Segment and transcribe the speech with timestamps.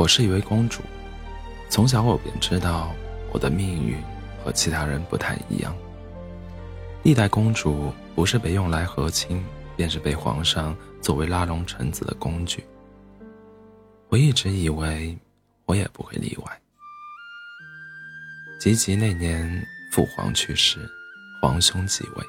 [0.00, 0.80] 我是一位公主，
[1.68, 2.90] 从小我便知道
[3.34, 3.98] 我的命运
[4.42, 5.76] 和其他人不太一样。
[7.02, 9.44] 历代公主不是被用来和亲，
[9.76, 12.64] 便是被皇上作为拉拢臣子的工具。
[14.08, 15.14] 我一直以为
[15.66, 16.60] 我也不会例外。
[18.58, 20.78] 及笄那年，父皇去世，
[21.42, 22.24] 皇兄继位，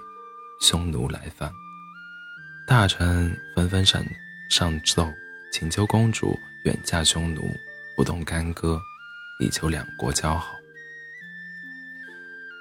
[0.59, 1.49] 匈奴来犯，
[2.67, 4.03] 大臣纷纷上
[4.49, 5.07] 上奏，
[5.53, 6.37] 请求公主。
[6.63, 7.41] 远嫁匈奴，
[7.95, 8.79] 不动干戈，
[9.39, 10.53] 以求两国交好。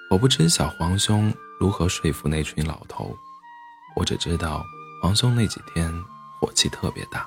[0.08, 3.14] 我不知晓皇兄如何说服那群老头，
[3.94, 4.64] 我只知道
[5.02, 5.92] 皇兄那几天
[6.40, 7.26] 火气特别大。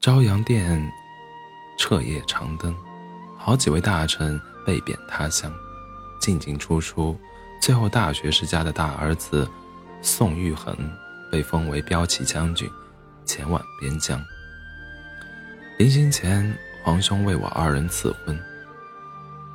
[0.00, 0.86] 朝阳殿
[1.78, 2.76] 彻夜长灯，
[3.38, 5.50] 好几位大臣被贬他乡，
[6.20, 7.18] 进进出出，
[7.60, 9.48] 最后大学士家的大儿子
[10.02, 10.76] 宋玉衡
[11.32, 12.70] 被封为骠骑将军。
[13.24, 14.22] 前往边疆。
[15.76, 18.38] 临行前，皇兄为我二人赐婚，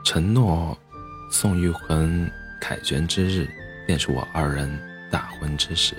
[0.03, 0.77] 承诺
[1.31, 3.47] 宋玉魂凯旋之日，
[3.87, 4.69] 便是我二人
[5.09, 5.95] 大婚之时。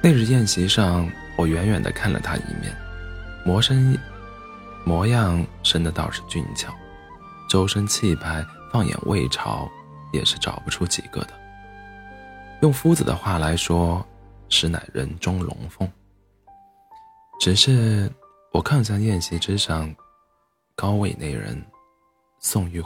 [0.00, 2.74] 那日宴席上，我远远的看了他一面，
[3.44, 3.98] 模身
[4.84, 6.72] 模样生的倒是俊俏，
[7.50, 9.68] 周身气派，放眼魏朝
[10.10, 11.34] 也是找不出几个的。
[12.62, 14.02] 用夫子的话来说。
[14.48, 15.90] 实乃人中龙凤。
[17.40, 18.10] 只是
[18.52, 19.94] 我看向宴席之上
[20.76, 21.60] 高位那人，
[22.40, 22.82] 宋玉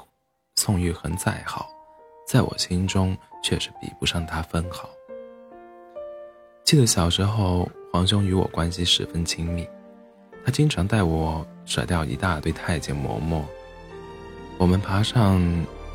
[0.57, 1.69] 宋玉衡再好，
[2.27, 4.89] 在我心中却是比不上他分毫。
[6.65, 9.69] 记得小时候，皇兄与我关系十分亲密，
[10.45, 13.43] 他经常带我甩掉一大堆太监嬷嬷。
[14.59, 15.41] 我们爬上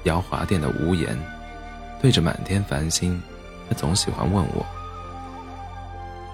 [0.04, 1.18] 瑶华殿的屋檐，
[2.02, 3.22] 对着满天繁星，
[3.68, 4.66] 他总喜欢问我。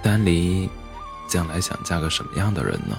[0.02, 0.70] 丹离，
[1.28, 2.98] 将来想嫁个什么样的人呢？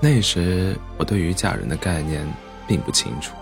[0.00, 2.26] 那时我对于嫁人的概念
[2.66, 3.34] 并不清楚。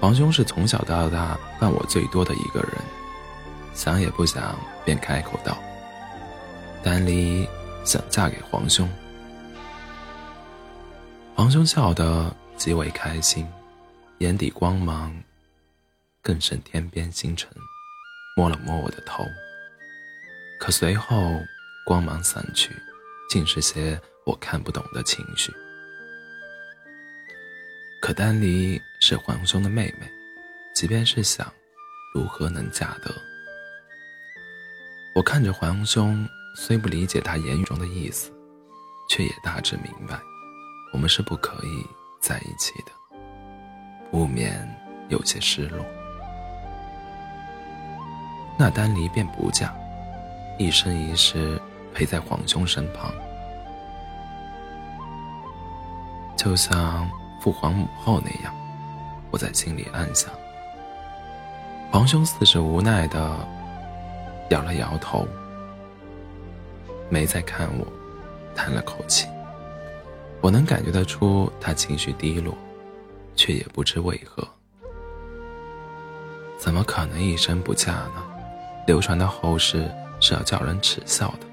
[0.00, 2.72] 皇兄是从小到大伴我最多的一个人，
[3.72, 5.56] 想也不想便开口道
[6.84, 7.48] ：“丹离
[7.84, 8.88] 想嫁给皇兄。”
[11.34, 13.46] 皇兄笑得极为开心，
[14.18, 15.14] 眼底光芒
[16.20, 17.48] 更胜天边星辰，
[18.36, 19.24] 摸了摸我的头。
[20.58, 21.40] 可随后，
[21.86, 22.70] 光芒散去，
[23.30, 25.52] 尽是些我看不懂的情绪。
[28.02, 30.10] 可丹离是皇兄的妹妹，
[30.74, 31.50] 即便是想，
[32.12, 33.14] 如何能嫁得？
[35.14, 38.30] 我看着皇兄，虽不理解他言语中的意思，
[39.08, 40.20] 却也大致明白，
[40.92, 41.86] 我们是不可以
[42.20, 42.92] 在一起的，
[44.10, 44.68] 不免
[45.08, 45.86] 有些失落。
[48.58, 49.72] 那丹离便不嫁。
[50.58, 51.56] 一生一世
[51.94, 53.12] 陪在皇兄身旁，
[56.36, 57.08] 就像
[57.40, 58.52] 父皇母后那样。
[59.30, 60.32] 我在心里暗想。
[61.92, 63.38] 皇兄似是无奈的
[64.50, 65.28] 摇了摇头，
[67.08, 67.86] 没再看我，
[68.56, 69.28] 叹了口气。
[70.40, 72.52] 我能感觉得出他情绪低落，
[73.36, 74.46] 却也不知为何。
[76.58, 78.24] 怎么可能一生不嫁呢？
[78.88, 79.88] 流传到后世。
[80.20, 81.46] 是要叫人耻笑的。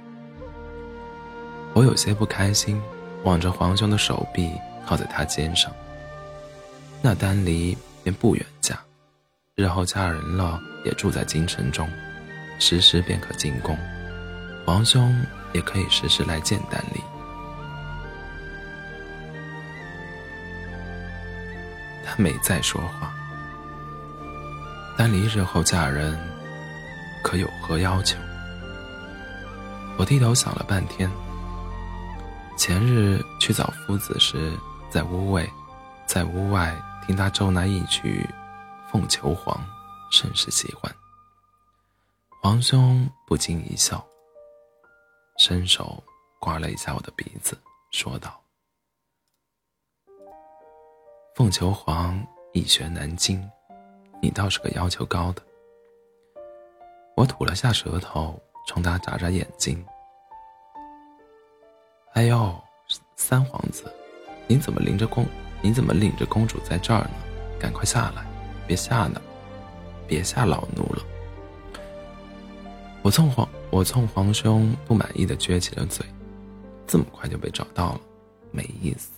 [1.74, 2.82] 我有些不开心，
[3.24, 4.52] 望着皇兄的手臂
[4.86, 5.72] 靠在他肩上。
[7.02, 8.80] 那丹离便不远嫁，
[9.56, 11.90] 日后嫁人了也住在京城中，
[12.60, 13.78] 时时便可进宫，
[14.66, 15.16] 皇兄
[15.54, 17.02] 也可以时时来见丹离。
[22.06, 23.14] 他没再说话。
[24.98, 26.18] 丹离日后嫁人，
[27.22, 28.18] 可有何要求？
[29.98, 31.10] 我低头想了半天。
[32.58, 34.58] 前日去找夫子时，
[34.90, 35.46] 在屋外，
[36.06, 36.76] 在屋外
[37.06, 38.28] 听他奏那一曲
[38.92, 39.56] 《凤求凰》，
[40.12, 40.94] 甚是喜欢。
[42.42, 44.06] 皇兄不禁一笑，
[45.38, 46.02] 伸手
[46.40, 47.58] 刮了一下我的鼻子，
[47.92, 48.42] 说道
[51.36, 53.50] ：“凤求凰易学难精，
[54.22, 55.42] 你倒是个要求高的。”
[57.18, 58.38] 我吐了下舌头。
[58.66, 59.84] 冲他眨眨眼睛。
[62.14, 62.56] 哎呦，
[63.16, 63.92] 三皇子，
[64.48, 65.26] 你怎么领着公？
[65.62, 67.12] 你怎么领着公主在这儿呢？
[67.60, 68.26] 赶快下来，
[68.68, 69.22] 别吓呢，
[70.08, 71.02] 别吓老奴了。
[73.02, 76.06] 我冲皇，我冲皇兄不满意的撅起了嘴。
[76.88, 78.02] 这么快就被找到了，
[78.52, 79.12] 没意思。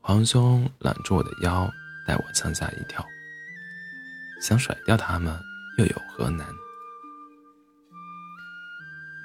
[0.00, 1.68] 皇兄揽住我的腰，
[2.06, 3.04] 带我向下一跳。
[4.40, 5.36] 想甩掉他们，
[5.78, 6.46] 又有何难？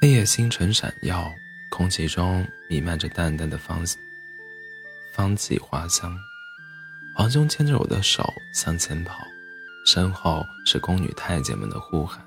[0.03, 1.31] 那夜星辰闪耀，
[1.69, 3.86] 空气中弥漫着淡淡的芳
[5.13, 6.18] 芳气花香。
[7.15, 9.19] 皇兄牵着我的手向前跑，
[9.86, 12.19] 身后是宫女太监们的呼喊。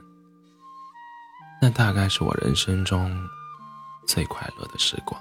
[1.61, 3.13] 那大概是我人生中
[4.07, 5.21] 最快乐的时光。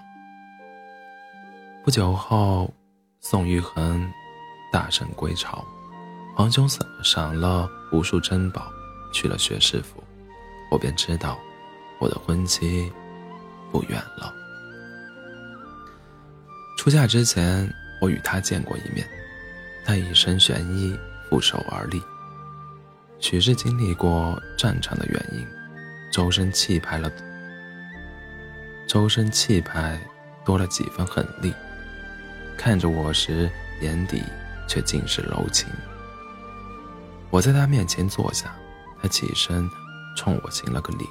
[1.83, 2.71] 不久后，
[3.19, 4.07] 宋玉衡
[4.71, 5.65] 大胜归朝，
[6.35, 8.71] 皇兄赏赏了无数珍宝，
[9.11, 10.03] 去了学士府，
[10.69, 11.35] 我便知道。
[12.03, 12.91] 我的婚期
[13.71, 14.33] 不远了。
[16.77, 19.07] 出嫁之前，我与他见过一面。
[19.85, 22.01] 他一身玄衣，负手而立。
[23.19, 25.47] 许是经历过战场的原因，
[26.11, 27.09] 周身气派了，
[28.85, 29.97] 周身气派
[30.43, 31.53] 多了几分狠厉。
[32.57, 34.21] 看着我时，眼底
[34.67, 35.69] 却尽是柔情。
[37.29, 38.53] 我在他面前坐下，
[39.01, 39.65] 他起身
[40.17, 41.07] 冲我行了个礼。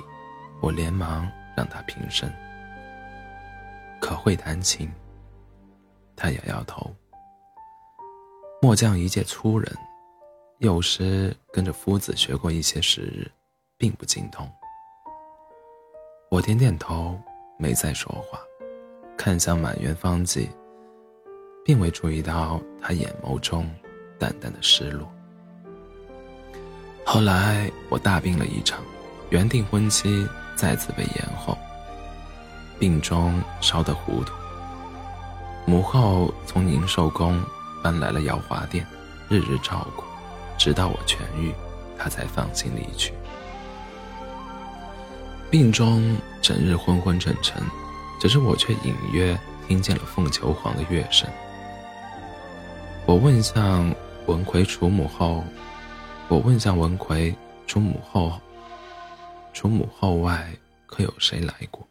[0.62, 2.32] 我连忙让他平身。
[4.00, 4.88] 可会弹琴？
[6.17, 6.94] 他摇摇头。
[8.62, 9.76] 末将一介粗人，
[10.59, 13.29] 幼时跟着夫子学过一些时日，
[13.76, 14.49] 并不精通。
[16.31, 17.20] 我点点头，
[17.59, 18.38] 没再说话，
[19.17, 20.49] 看向满园芳迹，
[21.64, 23.69] 并未注意到他眼眸中
[24.17, 25.12] 淡淡的失落。
[27.05, 28.81] 后来我大病了一场，
[29.31, 30.25] 原定婚期。
[30.54, 31.56] 再次被延后，
[32.78, 34.32] 病中烧得糊涂。
[35.66, 37.43] 母后从宁寿宫
[37.82, 38.87] 搬来了瑶华殿，
[39.28, 40.02] 日日照顾，
[40.58, 41.52] 直到我痊愈，
[41.99, 43.12] 她才放心离去。
[45.50, 47.62] 病中整日昏昏沉沉，
[48.20, 49.38] 只是我却隐约
[49.69, 51.28] 听见了凤求凰的乐声。
[53.06, 53.94] 我问向
[54.26, 55.44] 文奎楚母后，
[56.28, 57.34] 我问向文奎
[57.66, 58.32] 楚母后。
[59.52, 60.50] 除母后外，
[60.87, 61.87] 可有谁来过？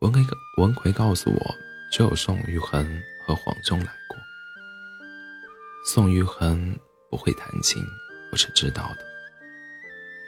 [0.00, 0.22] 文奎
[0.58, 1.54] 文奎告诉我，
[1.90, 4.16] 只有宋玉衡和皇兄来过。
[5.84, 6.78] 宋玉衡
[7.10, 7.82] 不会弹琴，
[8.30, 8.98] 我是知道的。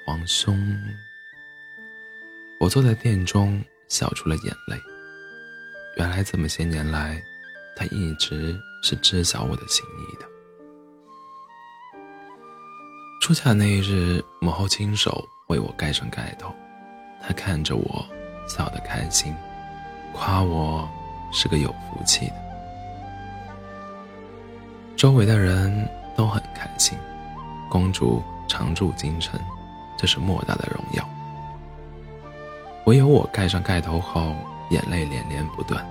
[0.05, 0.59] 皇兄，
[2.61, 4.77] 我坐在殿中，笑出了眼泪。
[5.97, 7.23] 原来这么些年来，
[7.77, 10.27] 他一直是知晓我的心意的。
[13.21, 15.27] 出嫁那一日，母后亲手。
[15.49, 16.55] 为我盖上盖头，
[17.23, 18.05] 他看着我，
[18.47, 19.35] 笑得开心，
[20.13, 20.87] 夸我
[21.33, 22.35] 是个有福气的。
[24.95, 26.99] 周围的人都很开心，
[27.71, 29.41] 公主常驻京城，
[29.97, 31.09] 这是莫大的荣耀。
[32.85, 34.35] 唯有我盖上盖头后，
[34.69, 35.83] 眼泪连连不断。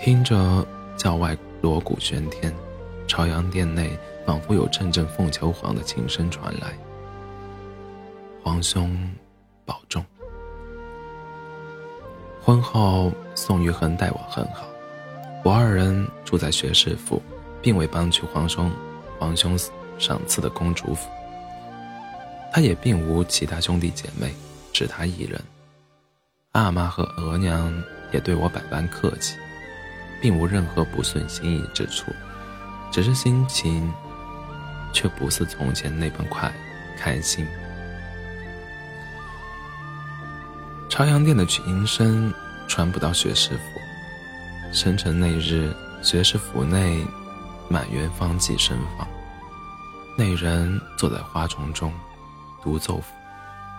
[0.00, 0.66] 听着
[0.96, 2.50] 教外锣鼓喧天，
[3.06, 3.90] 朝阳殿内
[4.24, 6.72] 仿佛有阵阵凤求凰的琴声传来。
[8.42, 8.96] 皇兄，
[9.64, 10.04] 保重。
[12.40, 14.66] 婚后，宋玉衡待我很好，
[15.44, 17.20] 我二人住在学士府，
[17.60, 18.70] 并未搬去皇兄
[19.18, 19.58] 皇兄
[19.98, 21.10] 赏赐的公主府。
[22.52, 24.32] 他也并无其他兄弟姐妹，
[24.72, 25.38] 只他一人。
[26.52, 27.70] 阿妈和额娘
[28.12, 29.36] 也对我百般客气，
[30.22, 32.10] 并无任何不顺心意之处，
[32.90, 33.92] 只是心情
[34.92, 36.50] 却不似从前那般快
[36.96, 37.46] 开心。
[40.98, 42.34] 朝阳殿的琴声
[42.66, 43.62] 传不到学士府。
[44.72, 47.06] 生辰那日，学士府内
[47.68, 49.06] 满园芳迹盛放，
[50.16, 51.94] 那人坐在花丛中，
[52.60, 53.00] 独奏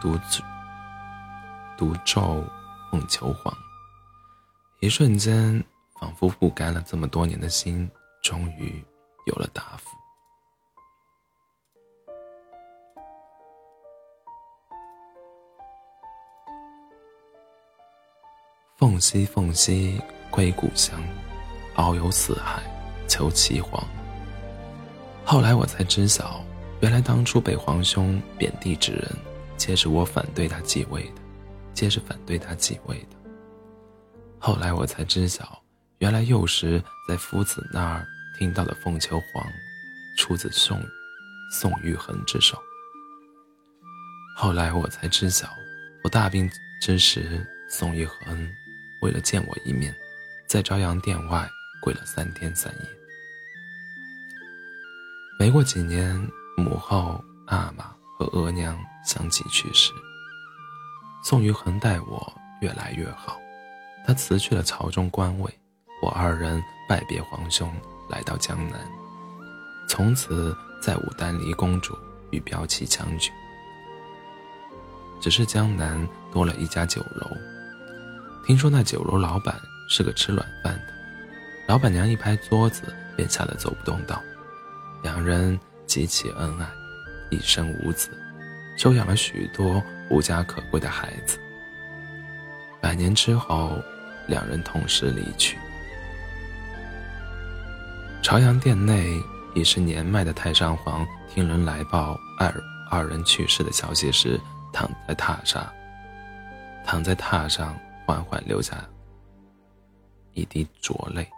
[0.02, 0.42] 独奏
[1.78, 2.42] 独奏
[2.90, 3.54] 凤求凰。
[4.80, 5.62] 一瞬间，
[6.00, 7.92] 仿佛不甘了这么多年的心，
[8.24, 8.82] 终于
[9.26, 9.90] 有了答复。
[18.80, 20.00] 凤兮凤兮
[20.32, 21.04] 归故乡，
[21.76, 22.64] 遨游四海
[23.10, 23.86] 求其凰。
[25.26, 26.42] 后来我才知晓，
[26.80, 29.12] 原来当初被皇兄贬低之人，
[29.58, 31.22] 皆是我反对他继位的，
[31.74, 33.18] 皆是反对他继位的。
[34.40, 35.62] 后来我才知晓，
[35.98, 38.08] 原来幼时在夫子那儿
[38.38, 39.46] 听到的凤求凰，
[40.18, 40.82] 出自宋
[41.52, 42.58] 宋玉衡之手。
[44.38, 45.50] 后来我才知晓，
[46.02, 46.50] 我大病
[46.82, 48.50] 之时，宋玉衡。
[49.02, 49.96] 为了见我一面，
[50.48, 51.50] 在朝阳殿外
[51.82, 52.90] 跪了三天三夜。
[55.40, 56.16] 没过几年，
[56.58, 59.94] 母后、阿玛和额娘相继去世。
[61.24, 63.40] 宋玉恒待我越来越好，
[64.06, 65.60] 他辞去了朝中官位，
[66.02, 67.74] 我二人拜别皇兄，
[68.10, 68.80] 来到江南，
[69.88, 71.98] 从此再无丹离公主
[72.32, 73.32] 与骠骑将军。
[75.22, 77.59] 只是江南多了一家酒楼。
[78.50, 79.56] 听说那酒楼老板
[79.88, 80.94] 是个吃软饭的，
[81.68, 82.82] 老板娘一拍桌子
[83.16, 84.20] 便吓得走不动道。
[85.04, 86.68] 两人极其恩爱，
[87.30, 88.10] 一生无子，
[88.76, 91.38] 收养了许多无家可归的孩子。
[92.82, 93.80] 百年之后，
[94.26, 95.56] 两人同时离去。
[98.24, 99.14] 朝阳殿内，
[99.54, 102.52] 已是年迈的太上皇听人来报二
[102.90, 104.42] 二人去世的消息时，
[104.74, 105.72] 躺在榻上，
[106.84, 107.78] 躺在榻上
[108.10, 108.84] 缓缓流下
[110.34, 111.30] 一滴浊泪。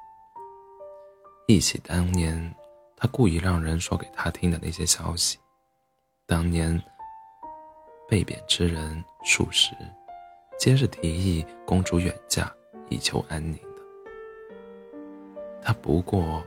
[1.46, 2.56] 忆起当年，
[2.96, 5.38] 他故意让人说给他听的那些消息，
[6.26, 6.82] 当年
[8.08, 9.72] 被贬之人数十。
[10.58, 12.50] 皆是提议公主远嫁
[12.88, 13.82] 以求安宁的。
[15.62, 16.42] 他不过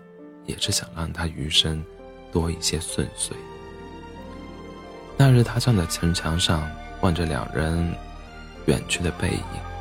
[0.47, 1.85] 也是想让她余生
[2.33, 3.37] 多一些顺遂。
[5.19, 6.67] 那日他站在城墙上
[7.03, 7.95] 望着两人
[8.65, 9.74] 远去的背影，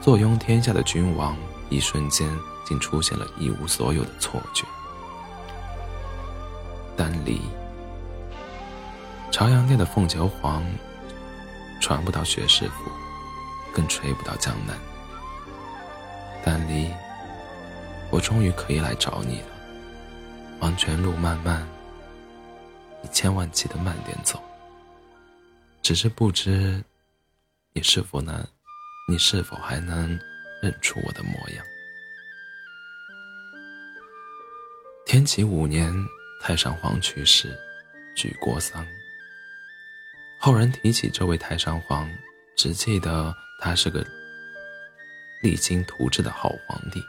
[0.00, 1.36] 坐拥天下的君王
[1.68, 2.28] 一瞬间
[2.64, 4.64] 竟出现了一无所有的错觉。
[6.96, 7.40] 丹离，
[9.30, 10.64] 朝阳殿的凤求凰
[11.80, 12.90] 传不到薛师傅。
[13.72, 14.76] 更吹不到江南，
[16.44, 16.90] 丹离，
[18.10, 19.46] 我终于可以来找你了。
[20.58, 21.64] 黄泉路漫漫，
[23.00, 24.42] 你千万记得慢点走。
[25.82, 26.82] 只是不知，
[27.72, 28.44] 你是否能，
[29.10, 30.16] 你是否还能
[30.62, 31.66] 认出我的模样？
[35.04, 35.92] 天启五年，
[36.40, 37.58] 太上皇去世，
[38.14, 38.86] 举国丧。
[40.38, 42.08] 后人提起这位太上皇，
[42.56, 43.34] 只记得。
[43.62, 44.02] 他是个
[45.42, 47.02] 励精图治的好皇帝，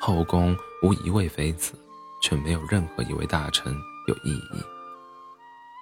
[0.00, 1.74] 后宫无一位妃子，
[2.22, 3.70] 却没有任何一位大臣
[4.06, 4.64] 有异议。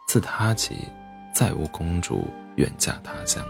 [0.09, 0.89] 自他起，
[1.33, 3.47] 再无公主远嫁他乡。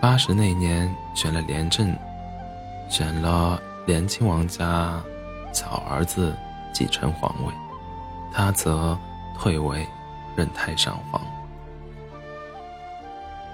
[0.00, 1.94] 八十那年，选了廉政，
[2.88, 5.02] 选了廉亲王家
[5.52, 6.34] 小儿子
[6.72, 7.52] 继承皇位，
[8.32, 8.98] 他则
[9.38, 9.86] 退位
[10.36, 11.20] 任太上皇。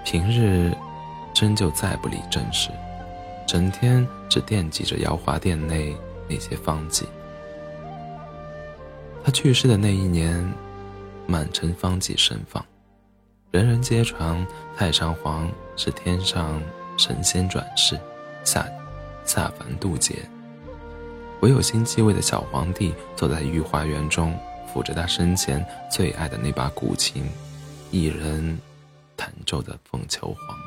[0.03, 0.73] 平日。
[1.37, 2.69] 真就再不理政事，
[3.45, 5.93] 整天只惦记着瑶华殿内
[6.29, 7.05] 那些方剂。
[9.21, 10.49] 他去世的那一年，
[11.27, 12.65] 满城方剂盛放，
[13.51, 14.47] 人人皆传
[14.77, 16.61] 太上皇是天上
[16.97, 17.99] 神仙转世，
[18.43, 18.65] 下
[19.25, 20.27] 下凡渡劫。
[21.41, 24.33] 唯有新继位的小皇帝坐在御花园中，
[24.73, 27.23] 抚着他生前最爱的那把古琴，
[27.91, 28.57] 一人
[29.17, 30.57] 弹奏的《凤求凰》。